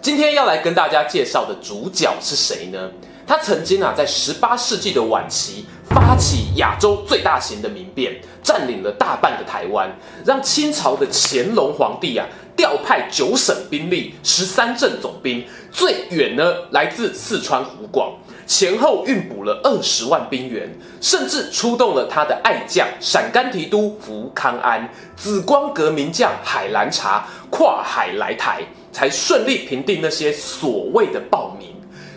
[0.00, 2.90] 今天要来跟大家介绍的主角是谁呢？
[3.26, 9.90] 他曾经啊，在十八世纪的晚期发起亚洲最大型的民变，占领了大半的台湾，
[10.24, 12.24] 让清朝的乾隆皇帝啊
[12.56, 18.12] 调派九省兵力、十三镇总兵，最远呢来自四川湖广，
[18.46, 28.62] 前后运补了二十万兵员，甚至出动了他的爱将陕甘提督福康安、紫光阁名将海兰察跨海来台。
[28.96, 31.68] 才顺利平定那些所谓的暴民。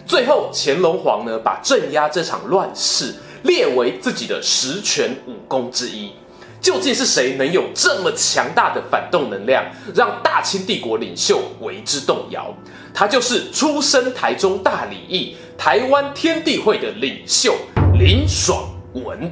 [0.06, 6.12] 最后，乾隆皇呢，把镇压这场乱世列为自己的十全武功之一。
[6.62, 12.56] 究竟是谁能有这么强大的反动能量，让大清帝国领袖为之动摇？
[12.94, 17.58] 他就是出身台中大里义、台湾天地会的领袖
[17.94, 19.30] 林爽文。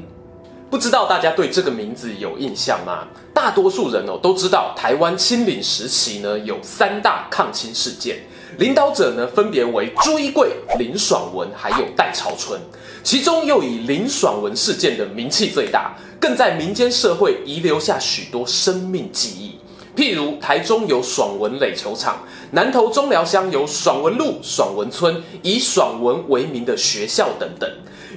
[0.69, 3.07] 不知道大家对这个名字有印象吗？
[3.33, 8.17] 大多数人哦都知道，台湾清领时期呢有三大抗清事件，
[8.57, 12.59] 领导者呢分别为朱一贵、林爽文还有戴潮春，
[13.01, 19.57] 其中又以林爽文事件的名气最大，更在民间社会遗留下许多生命记忆。
[19.95, 22.19] 譬如台中有爽文垒球场，
[22.51, 27.69] 南投中寮乡有爽文路、爽文村，以爽文为名的学校等等。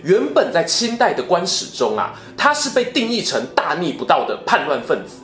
[0.05, 5.17] 原本在清代的官史中啊，他是被定义成大逆不道的叛乱分子。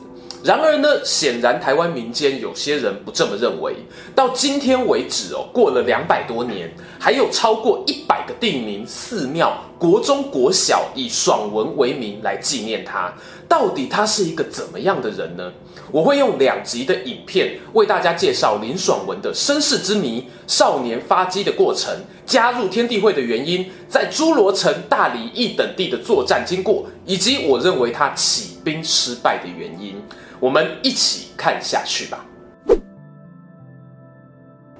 [0.43, 3.75] 然而呢，显然台湾民间有些人不这么认为。
[4.13, 6.69] 到今天为止哦，过了两百多年，
[6.99, 13.11] 还有超过一百个地名、寺庙、国中、国小以爽文为名来纪念他。
[13.47, 15.51] 到底他是一个怎么样的人呢？
[15.91, 21.93] 我会用两集的影片为大家介绍林爽文的身世之谜、少年发迹的过程、
[22.25, 29.95] 加入天地会的原因、在侏罗城、大理一等地的作战经过，以及我认为他起兵失败的原因。
[30.39, 32.25] 我们一起看下去吧。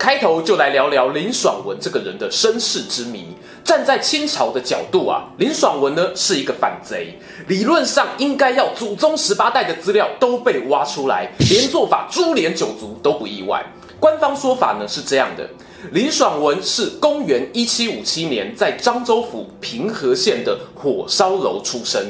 [0.08, 3.26] 开头就来聊聊林爽文这个人的身世之谜。
[3.62, 7.20] 站在清朝的角度啊，林爽文呢是一个反贼，
[7.50, 13.62] 理论上应该要祖宗十八代的资料都被挖出来，连做法株连九族都不意外。
[14.00, 15.46] 官方说法呢是这样的：
[15.92, 22.02] 林爽文是公元一七五七年在漳州府平和县的火烧楼出生，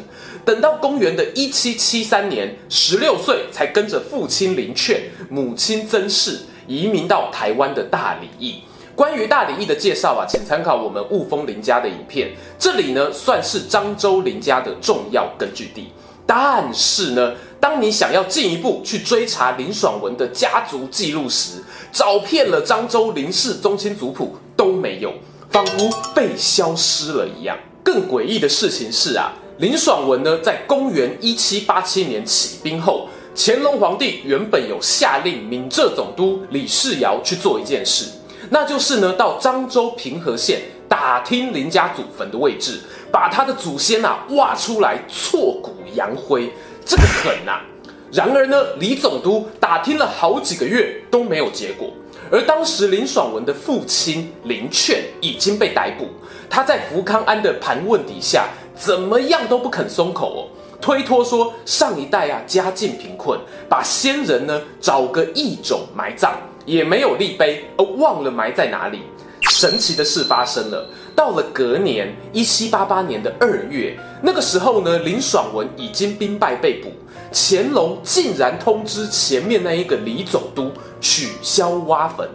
[0.45, 8.61] 等到公元的一七七三年，十六岁才跟着父亲林劝、母亲曾氏移民到台湾的大里义。
[8.95, 12.31] 关于大里义的介绍啊，请参考我们雾峰林家的影片。
[12.59, 15.91] 这里呢，算是漳州林家的重要根据地。
[16.25, 25.13] 但是呢，当你想要进一步去追查林爽文的家族记录时，找遍了漳州林氏宗亲族谱都没有，
[25.51, 27.57] 仿佛被消失了一样。
[27.83, 33.07] 更诡异的事情是啊，林爽文呢，在公元一七八七年起兵后，
[33.39, 38.05] 乾隆皇帝原本有下令闽浙总督李世尧去做一件事。
[38.49, 40.59] 那就是呢，到漳州平和县
[40.89, 42.79] 打听林家祖坟的位置，
[43.11, 46.51] 把他的祖先呐、啊、挖出来，挫骨扬灰，
[46.83, 47.61] 这个狠呐、啊！
[48.11, 51.91] 然而呢，李总督打听了好几个月都没有结果，
[52.31, 56.07] 而当时林爽文的父亲林劝已经被逮捕，
[56.49, 60.41] 他在福康安的盘问底下，怎么样都不肯松口哦，
[60.81, 63.39] 推脱说上一代啊家境贫困，
[63.69, 66.33] 把先人呢找个异种埋葬。
[66.65, 68.99] 也没有立碑，而忘了埋在哪里。
[69.49, 76.91] 神奇的事发生了，到了隔年一七八八年的二月，那个时候呢，林爽文已经兵败被捕，
[77.31, 82.29] 乾隆竟然通知前面那一个李总督取消挖坟，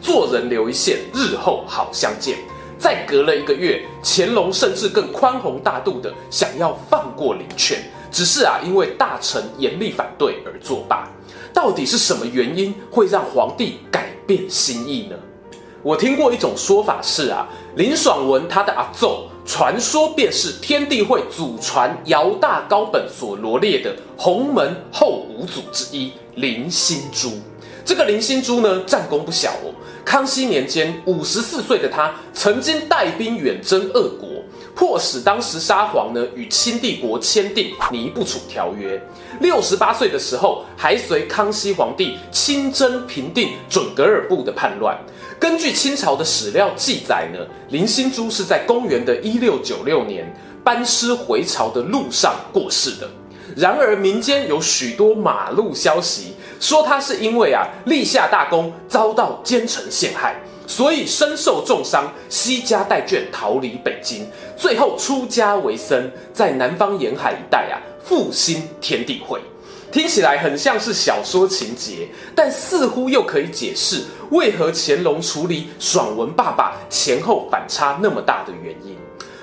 [0.00, 2.38] 做人留一线，日后好相见。
[2.82, 7.78] 再隔了一个月，乾隆甚至更宽宏大度的想要放过林劝，
[8.10, 11.08] 只是啊，因为大臣严厉反对而作罢。
[11.54, 15.14] 到底是什么原因会让皇帝改变心意呢？
[15.80, 17.46] 我听过一种说法是啊，
[17.76, 27.30] 林爽文他的阿祖，传说便是天地会祖传姚大高本所罗列的洪门后五祖之一林心珠。
[27.84, 29.70] 这个林心珠呢，战功不小哦。
[30.04, 34.28] 康熙年间，五十四岁的他曾经带兵远征俄国，
[34.74, 39.00] 迫使当时沙皇呢与清帝国签订尼布楚条约。
[39.40, 44.98] 六十八岁的时候，还随康熙皇帝亲征平定准噶尔部的叛乱。
[45.38, 47.38] 根据清朝的史料记载呢，
[47.70, 50.30] 林心珠是在公元的一六九六年
[50.62, 53.08] 班师回朝的路上过世的。
[53.56, 56.34] 然而民间有许多马路消息。
[56.60, 64.24] 说他是因为啊立下大功，遭到奸臣陷害，所以身受重伤，西家带眷逃离北京，
[64.56, 69.40] 最后出家为僧，在南方沿海一带啊复兴天地会。
[69.90, 78.96] 听起来很像是小说情节，但似乎又可以解释为何乾隆处理爽文爸爸前后反差那么大的原因。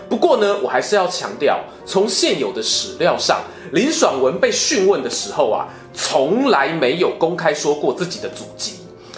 [0.09, 3.41] 不过呢，我还是要强调，从现有的史料上，
[3.73, 5.67] 林爽文被讯问的时候啊。
[5.91, 8.75] 从来没有公开说过自己的祖籍，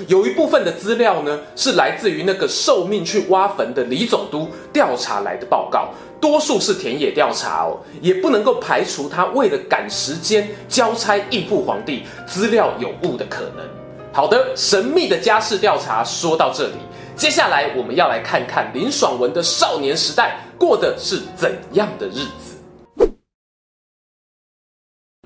[0.07, 5.89] 有一部分的资料呢是来自于那个受命去挖坟的李总督调查来的报告，
[6.19, 13.63] 多数是田野调查哦，也不能够排除他为了赶时间交差应付皇帝，资料有误的可能。
[14.11, 16.73] 好的，神秘的家世调查说到这里，
[17.15, 23.11] 接下来我们要来看看林爽文的少年时代过的是怎样的日子。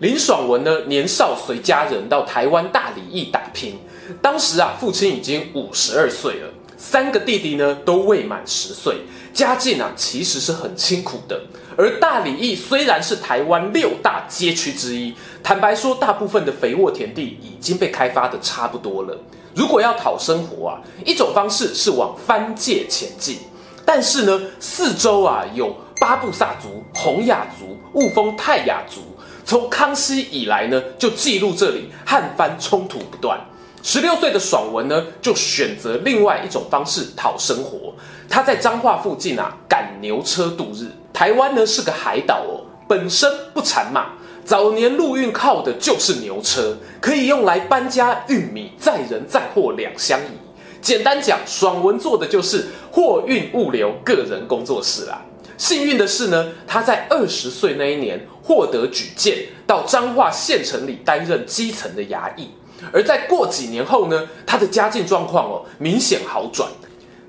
[0.02, 3.80] 林爽文呢，年少随家人到台湾大里驿打拼。
[4.22, 8.98] 当时啊，父亲已经五十二岁了，三个弟弟呢都未满十岁，
[9.34, 11.42] 家境啊其实是很清苦的。
[11.78, 19.18] 而大里驿虽然是台湾六大街区之一，坦白说，大部分的肥沃田地已经被开发的差不多了。
[19.56, 23.40] 如果要讨生活啊，一种方式是往番界前进，
[23.86, 29.02] 但是呢，四周啊有巴布萨族、洪雅族、雾峰泰雅族。
[29.46, 33.40] 从康熙以来呢，就记录这里汉番冲突不断。
[33.82, 37.94] 十六岁的爽文呢，就选择另外一种方式讨生活。
[38.28, 40.92] 他在彰化附近啊赶牛车度日。
[41.14, 44.14] 台湾呢是个海岛哦，本身不产马，
[44.46, 50.38] 早年陆运靠的就是牛车，可以用来搬家运米、载人载货两相宜。
[50.80, 55.20] 简单讲，爽文做的就是货运物流个人工作室啦。
[55.58, 62.52] 幸运的是呢，他在二十岁那一年获得举荐，到彰化县城里担任基层的衙役。
[62.94, 66.70] 而在过几年后呢，他的家境状况哦明显好转。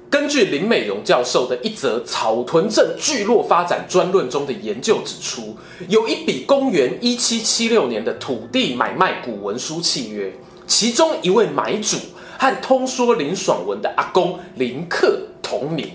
[0.08, 5.56] 根据林美容教授的一则草屯镇聚落发展专论中的研究指出，
[5.88, 10.32] 有一笔公元一七七六年的土地买卖古文书契约，
[10.66, 11.96] 其中一位买主
[12.38, 15.88] 和通说林爽文的阿公林克同名。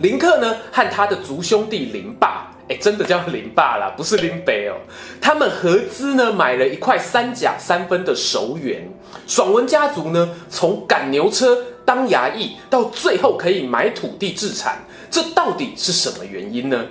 [0.00, 4.74] 林克呢，和他的族兄弟林霸，哎，真的叫林爸啦，不是林北哦。
[5.20, 8.88] 他们合资呢，买了一块三甲三分的熟园。
[9.26, 16.86] 爽文家族呢，从赶牛车当衙役，到最后可以买土地置产，这到底是什么原因呢？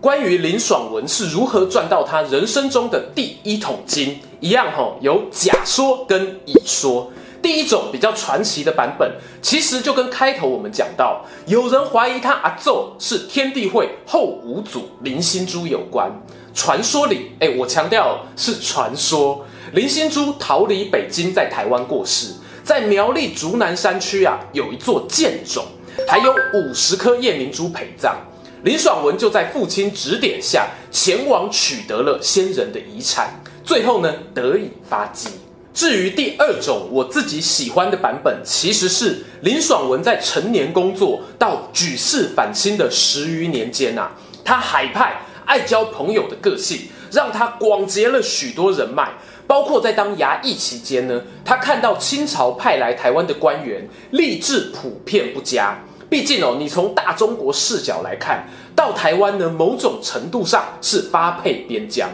[0.00, 7.10] 关于林爽文是如何赚到他人生中的第一桶金，一样吼，有甲说跟乙说。
[7.42, 9.10] 第一种比较传奇的版本，
[9.40, 16.10] 其实就跟开头我们讲到，有人怀疑他阿祖是天地会后五祖林心珠有关。
[16.52, 25.64] 传说里，哎，我强调是传说，林心珠逃离北京，在台湾过世，在苗栗竹南山区啊，有一座剑冢，
[26.08, 28.16] 还有五十颗夜明珠陪葬。
[28.64, 35.28] 林爽文就在父亲指点下，前往取得了先人的遗产，最后呢，得以发迹。
[35.72, 44.10] 至于第二种我自己喜欢的版本，其实是林爽文在成年工作到举世反清的十余年间啊，
[44.44, 49.12] 他海派、爱交朋友的个性，让他广结了许多人脉。
[49.46, 55.76] 包括在当衙役期间呢，他看到清朝派来台湾的官员吏治普遍不佳。
[56.08, 58.44] 毕竟哦，你从大中国视角来看，
[58.76, 62.08] 到台湾呢，某种程度上是发配边疆。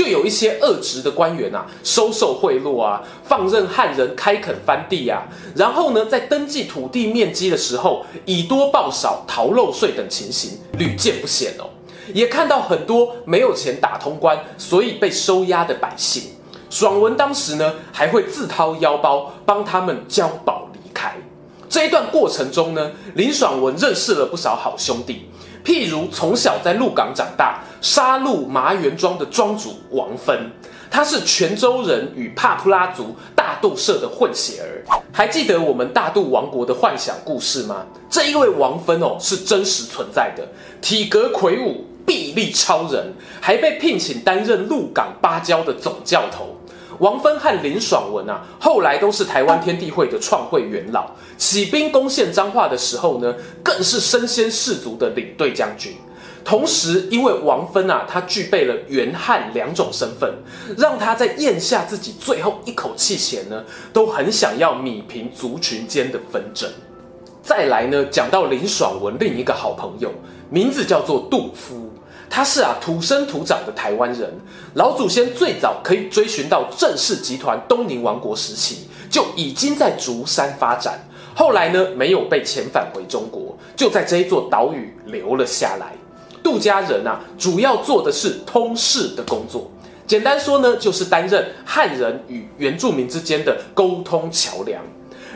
[0.00, 11.68] 就有一些恶职的官员啊，收受贿赂啊，放任汉人开垦翻地啊，然后呢，在登记土地面积的时候，以多报少、逃漏税等情形屡见不鲜哦。
[12.14, 16.22] 也看到很多没有钱打通关，所以被收押的百姓。
[16.70, 21.14] 爽文当时呢，还会自掏腰包帮他们交保离开。
[21.68, 25.26] 这一段过程中呢，林爽文认识了不少好兄弟。
[25.64, 30.50] 譬如从小在鹿港长大，杀鹿麻园庄的庄主王芬，
[30.90, 34.84] 他是泉州人与帕普拉族大肚社的混血儿。
[35.12, 37.84] 还记得我们大肚王国的幻想故事吗？
[38.08, 40.46] 这一位王芬哦，是真实存在的，
[40.80, 46.56] 体格魁梧，臂力超人，还被聘请担任鹿港芭蕉的总教头。
[47.00, 55.94] 王芬和林爽文啊，后来都是台湾天地会的创会元老，起兵攻陷彰化的时候呢，更是身先士卒的领队将军。
[56.44, 60.30] 同时，因为王芬啊，他具备了元汉两种身份，
[60.76, 66.68] 让他在咽下自己最后一口气前呢，都很想要弭平族群间的纷争。
[67.42, 70.12] 再来呢，讲到林爽文另一个好朋友，
[70.50, 71.89] 名字叫做杜夫，
[72.30, 74.32] 他是啊土生土长的台湾人，
[74.74, 81.00] 老祖先最早可以追寻到郑氏集团东宁王国时期就已经在竹山发展，
[81.34, 85.92] 后来呢没有被遣返回中国，就在这一座岛屿留了下来。
[86.42, 89.68] 杜家人啊，主要做的是通事的工作，
[90.06, 94.80] 简单说呢，就是担任汉人与原住民之间的沟通桥梁。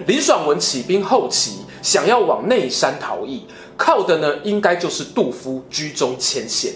[0.07, 3.47] 林爽文起兵后期，想要往内山逃逸，
[3.77, 6.73] 靠的呢，应该就是杜夫居中牵线。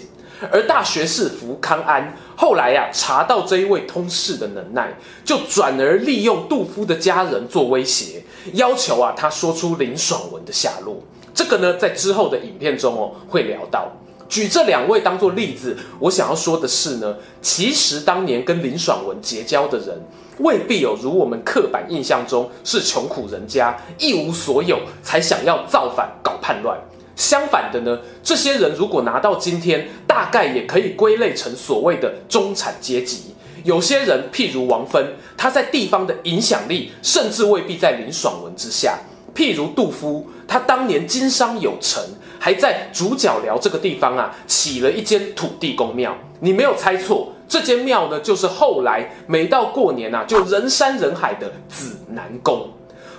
[0.51, 11.03] 而大学士福康安后来呀、啊，查到这一位通事的能耐，就转而利用杜夫的家人做威胁，要求啊，他说出林爽文的下落。
[11.33, 13.91] 这个呢，在之后的影片中哦，会聊到。
[14.29, 19.99] 举这两位当做例子，我想要说的是呢，其实当年跟林爽文结交的人，
[20.37, 26.79] 未必有如我们刻板印象中是穷苦人家，一无所有才想要造反搞叛乱。
[27.19, 33.35] 相反的呢，这些人如果拿到今天，大概也可以归类成所谓的中产阶级。
[33.65, 38.97] 有些人，譬如王芬，他在地方的影响力，甚至未必在林爽文之下。
[39.35, 42.01] 譬如杜夫，他当年经商有成，
[42.39, 46.17] 还在竹角寮这个地方啊，起了一间土地公庙。
[46.39, 52.69] 你没有猜错，这间庙呢，就是后来每到过年啊，就人山人海的紫南宫。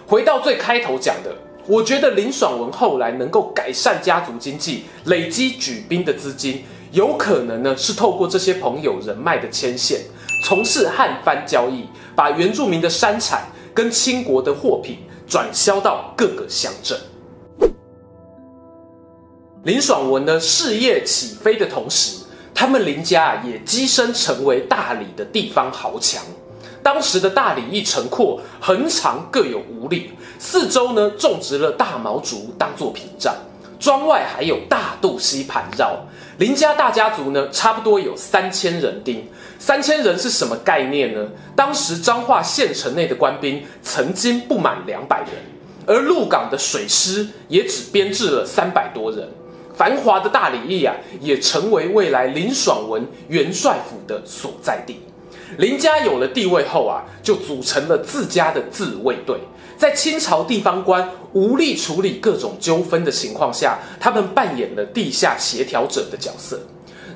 [0.07, 1.37] 回到最开头讲的，
[1.71, 10.00] 我觉得林爽文后来能够改善家族经济，累积举兵的资金，有可能呢是透过这些朋友人脉的牵线，
[10.45, 11.85] 从事汉番交易，
[12.17, 14.99] 把原住民的山产跟清国的货品。
[15.31, 16.99] 转销到各个乡镇。
[19.62, 26.21] 林爽文呢，事业起飞的同时，他们林家也跻身成为大理的地方豪强。
[26.83, 33.35] 当时的大里一城廓，横长各有五里，四周呢种植了大毛竹当做屏障，
[33.79, 35.99] 庄外还有大肚溪盘绕。
[36.39, 39.29] 林家大家族呢，差不多有三千人丁。
[39.59, 41.29] 三千人是什么概念呢？
[41.55, 45.29] 当时彰化县城内的官兵曾经不满两百人，
[45.87, 49.29] 而鹿港的水师也只编制了三百多人。
[49.75, 55.01] 繁华的大里邑啊，也成为未来林爽文元帅府的所在地。
[55.59, 59.38] 林家有了地位后啊，就组成了自家的自卫队。
[59.76, 66.61] 在清朝地方官无力处理各种纠纷的情况下，他们扮演了地下协调者的角色。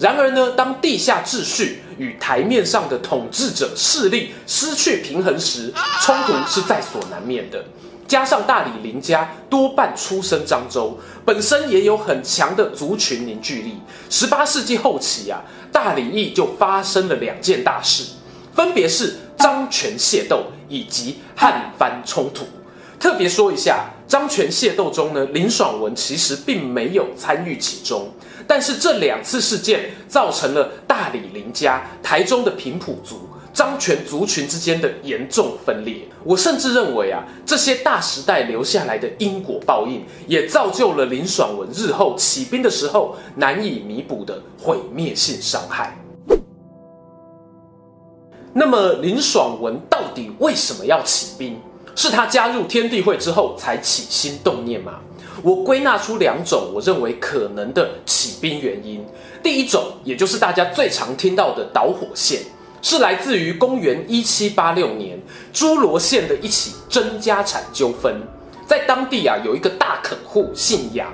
[0.01, 5.73] 然而呢，当地下秩序与台面上的统治者势力失去平衡时，
[6.03, 7.65] 冲突是在所难免的。
[8.07, 13.79] 加上大理林家多半出身漳州，本身也有很强的族群凝聚力。
[14.11, 18.05] 十八世纪后期啊，大理邑就发生了两件大事，
[18.55, 22.45] 分别是张权械斗以及汉番冲突。
[23.01, 28.09] 特别说一下，张权械斗中呢，林爽文其实并没有参与其中。
[28.47, 35.97] 但是这两次事件造成了大理林家、台中的平埔族、张权族群之间的严重分裂。
[36.23, 45.99] 我甚至认为啊，这些大时代留下来的因果报应，也造就了林爽文日后起兵的时候难以弥补的毁灭性伤害。
[48.55, 51.61] 那么林爽文到底为什么要起兵？
[51.97, 54.95] 是他加入天地会之后才起心动念吗？
[55.43, 59.05] 我归纳出两种我认为可能的起兵原因。
[59.43, 62.41] 第一种，也就是大家最常听到的导火线，
[62.81, 65.21] 是来自于公元一七八六年
[65.53, 68.23] 诸罗县的一起争家产纠纷。
[68.67, 71.13] 在当地啊，有一个大垦户姓杨，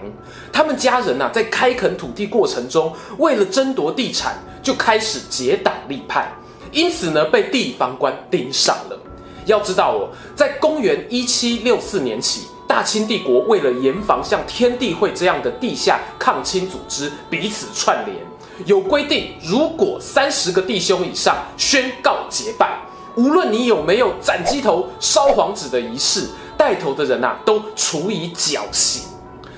[0.52, 6.32] 他们家人啊，在开垦土地过程中，为了争夺地产，就开始结党立派，
[6.72, 8.98] 因此呢，被地方官盯上了。
[9.46, 12.48] 要知道哦，在公元一七六四年起。
[12.68, 18.16] 大清帝国为了严防像天地会这样的地下抗清组织彼此串联，
[18.64, 22.78] 有规定，如果三十个弟兄以上宣告结拜，
[23.16, 29.02] 无论你有没有斩鸡头、烧黄纸的仪式，带头的人呐、啊、都处以绞刑。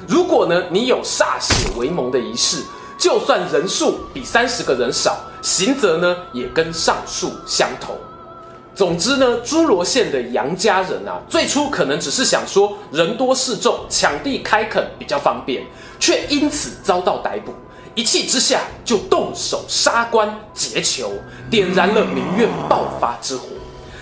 [0.09, 2.62] 如果呢你有歃血为盟的仪式，
[2.97, 7.95] 就算人数比三十个人少，刑责呢也跟上述相同。
[8.75, 15.63] 总之呢，诸罗县的杨家人啊，最初可能只是想说人多势众，抢地开垦比较方便，
[16.01, 17.53] 却因此遭到逮捕，
[17.95, 21.13] 一气之下就动手杀官劫囚，
[21.51, 23.49] 点燃了民怨爆发之火。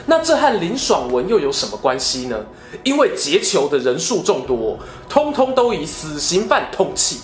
[0.07, 2.37] 那这和林爽文又有什么关系呢？
[2.85, 4.79] 因为劫囚的人数众多，
[5.09, 7.17] 通通都以死刑犯通缉，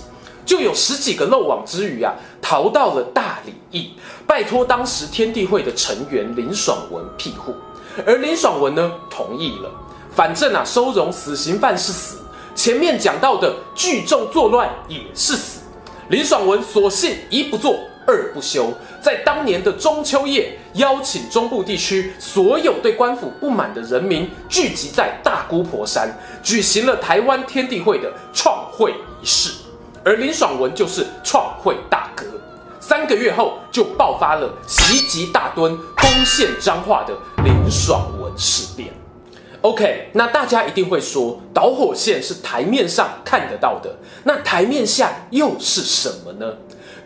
[0.46, 3.90] 就有十几个漏网之鱼啊，逃到了大里义，
[4.26, 7.52] 拜托当时天地会的成员林爽文庇护，
[8.06, 9.70] 而林爽文呢，同意了，
[10.14, 12.18] 反正啊，收容死刑犯是死，
[12.54, 15.60] 前面讲到的聚众作乱也是死，
[16.08, 17.76] 林爽文索性一不做
[18.06, 18.72] 二不休，
[19.02, 26.08] 在当年的中秋夜，邀请中部地区所有对官府不满的人民聚集在大姑婆山，
[26.40, 29.50] 举行了台湾天地会的创会仪式，
[30.06, 32.24] 而林爽文就是创会大哥。
[32.78, 38.94] 三个月后，就爆发了袭击大墩、攻陷彰化的林爽文事变。
[39.62, 46.54] OK，那大家一定会说，导火线是台面上看得到的，那台面下又是什么呢？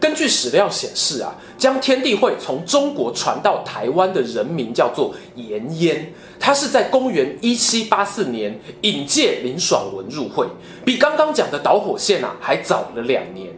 [0.01, 10.47] 根据史料显示啊，将天地会从中国传到台湾的人名叫做颜淹，他是在公元一七八四年引荐林爽文入会，
[10.87, 13.49] 比刚刚讲的导火线啊还早了两年。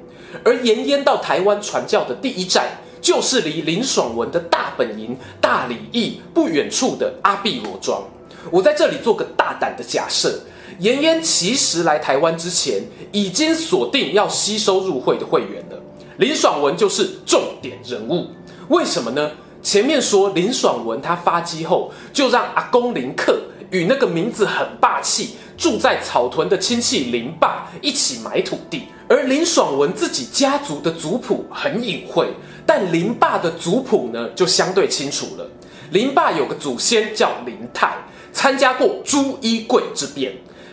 [0.44, 2.66] 而颜淹到台湾传教的第一站，
[3.00, 8.02] 就是离林爽文的大本营大里义不远处的阿碧罗庄。
[8.50, 10.40] 我在这里做个大胆的假设，
[10.80, 12.82] 颜淹其实来台湾之前，
[13.12, 15.78] 已经锁定要吸收入会的会员了。
[16.22, 18.28] 林爽文就是重点人物，
[18.68, 19.32] 为什么呢？
[19.60, 23.40] 前面说林爽文他发迹后，就让阿公林克
[23.72, 32.28] 与那个名字很霸气、住在草屯的亲戚林霸一起买土地，而林爽文自己家族的族谱很隐晦，
[32.64, 35.50] 但林霸的族谱呢就相对清楚了。
[35.90, 37.96] 林霸有个祖先叫林泰，
[38.32, 40.32] 参加过朱一贵之变。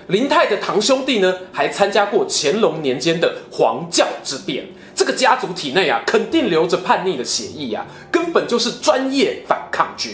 [0.09, 4.67] 林泰的堂兄弟呢，还参加过乾隆年间的黄教之变。
[4.99, 10.13] 这个家族体内啊，肯定流着叛逆的血液啊，根本就是专业反抗军。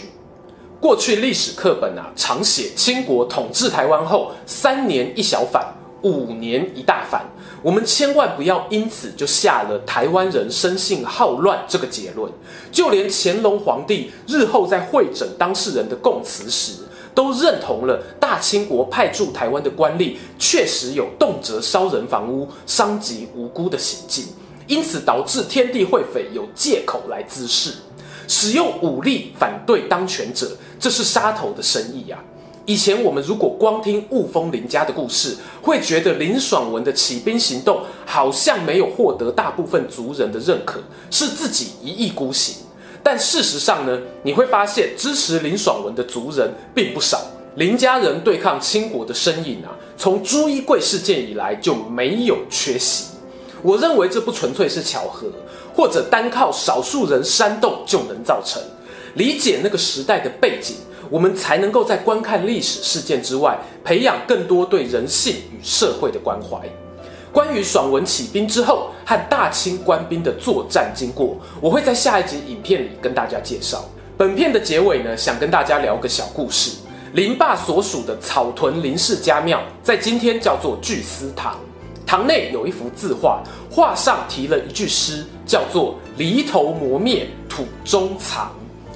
[0.80, 7.26] 过去历史课本啊，常写清国统治台湾后，三年一小反，五年一大反。
[7.64, 12.30] 我们千万不要因此就下了台湾人生性好乱这个结论。
[12.70, 24.26] 就连乾隆皇帝日后在会诊当事人的供词时，都认同了大清国派驻台湾的官吏确实有动辄烧人房屋、伤及无辜的行径，
[24.66, 27.72] 因此导致天地会匪有借口来滋事，
[28.26, 32.34] 使用武力反对当权者，这是杀头的生意呀、啊！
[32.66, 42.56] 以前我们如果光听雾峰林家的故事，会觉得林爽文的起兵行动好像没有获得大部分族人的认可，是自己一意孤行。
[43.04, 47.22] 但事实上呢，你会发现支持林爽文的族人并不少。
[47.54, 53.15] 林家人对抗清国的身影啊，从朱一贵事件以来就没有缺席。
[53.62, 55.26] 我认为这不纯粹是巧合，
[55.74, 58.62] 或者单靠少数人煽动就能造成。
[59.14, 60.76] 理解那个时代的背景，
[61.08, 66.60] 我们才能够在观看历史事件之外，培养更多对人性与社会的关怀。
[67.32, 73.84] 关于爽文起兵之后和大清官兵的作战经过，我会在下一集影片里跟大家介绍。
[74.16, 76.76] 本片的结尾呢，想跟大家聊个小故事。
[77.12, 81.58] 林霸所属的草屯林氏家庙，在今天叫做聚思堂。
[82.06, 88.52] 堂内有一幅字画，画上题了一句诗，叫做“犁头磨灭土中藏”。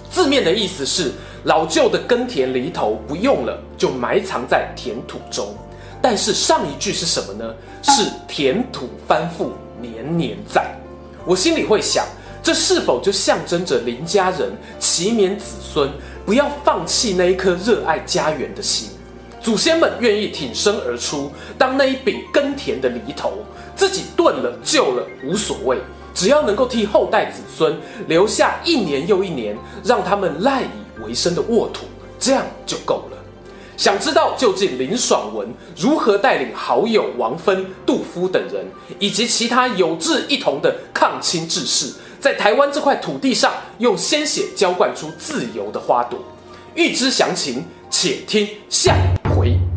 [0.08, 5.52] 字面的意思是，老旧的耕田犁头不用了，就埋藏在田土中。
[6.00, 7.52] 但是上一句是什么呢？
[7.82, 9.50] 是田土翻覆，
[9.82, 10.64] 年年在。
[11.26, 12.06] 我心里会想，
[12.44, 15.90] 这是否就象征着林家人祈勉子孙
[16.24, 18.88] 不要放弃那一颗热爱家园的心？
[19.42, 23.32] 祖先们愿意挺身而出，当那一柄耕田的犁头，
[23.74, 25.78] 自己钝了旧了无所谓，
[26.14, 27.74] 只要能够替后代子孙
[28.06, 31.86] 留下一年又一年让他们赖以为生的沃土，
[32.18, 33.16] 这样就够了。
[33.78, 38.66] 想知道究竟林爽文如何带领好友王芬、杜夫等人，
[38.98, 46.18] 以及其他有志一同的抗清志士，在台湾这块土地上用鲜血浇灌出自由的花朵？
[46.74, 48.94] 欲知详情，且听下